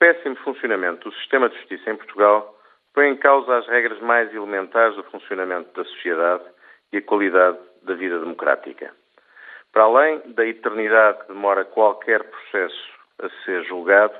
[0.00, 2.56] péssimo funcionamento do sistema de justiça em Portugal
[2.94, 6.42] põe em causa as regras mais elementares do funcionamento da sociedade
[6.90, 8.92] e a qualidade da vida democrática.
[9.72, 12.90] Para além da eternidade que demora qualquer processo
[13.22, 14.14] a ser julgado,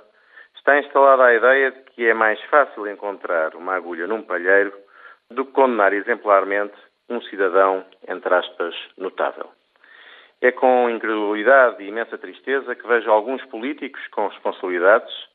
[0.55, 4.73] está instalada a ideia de que é mais fácil encontrar uma agulha num palheiro
[5.31, 6.77] do que condenar exemplarmente
[7.09, 9.51] um cidadão, entre aspas, notável.
[10.43, 15.30] É com incredulidade e imensa tristeza que vejo alguns políticos com responsabilidades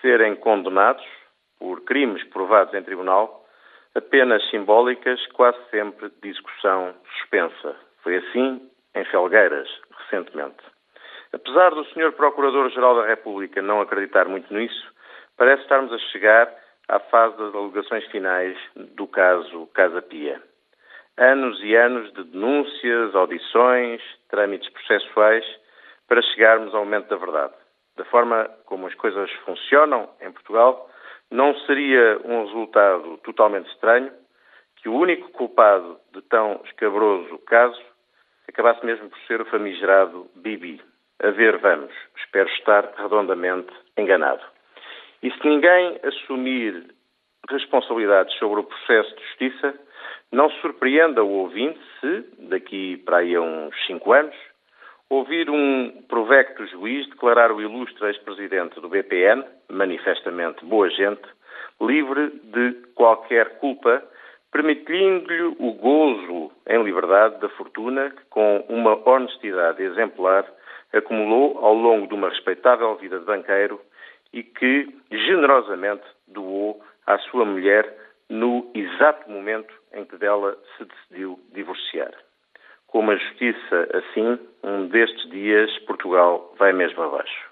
[0.00, 1.04] serem condenados
[1.58, 3.44] por crimes provados em tribunal,
[3.94, 7.76] apenas simbólicas, quase sempre de execução suspensa.
[8.02, 10.62] Foi assim em Felgueiras, recentemente.
[11.32, 12.12] Apesar do Sr.
[12.12, 14.92] Procurador-Geral da República não acreditar muito nisso,
[15.36, 16.48] parece estarmos a chegar
[16.88, 20.40] à fase das alegações finais do caso Casa Pia.
[21.18, 25.44] Anos e anos de denúncias, audições, trâmites processuais
[26.06, 27.54] para chegarmos ao momento da verdade.
[27.98, 30.88] Da forma como as coisas funcionam em Portugal,
[31.32, 34.10] não seria um resultado totalmente estranho
[34.76, 37.80] que o único culpado de tão escabroso caso
[38.48, 40.80] acabasse mesmo por ser o famigerado Bibi.
[41.20, 41.92] A ver, vamos.
[42.18, 44.44] Espero estar redondamente enganado.
[45.20, 46.94] E se ninguém assumir
[47.50, 49.74] responsabilidades sobre o processo de justiça,
[50.30, 54.36] não surpreenda o ouvinte se, daqui para aí a uns cinco anos,
[55.10, 61.22] ouvir um provecto juiz declarar o ilustre ex-presidente do BPN, manifestamente boa gente,
[61.80, 64.02] livre de qualquer culpa,
[64.52, 70.44] permitindo-lhe o gozo em liberdade da fortuna que, com uma honestidade exemplar,
[70.92, 73.80] acumulou ao longo de uma respeitável vida de banqueiro
[74.32, 77.94] e que generosamente doou à sua mulher
[78.28, 82.12] no exato momento em que dela se decidiu divorciar.
[82.88, 87.47] Com uma justiça assim, um destes dias Portugal vai mesmo abaixo.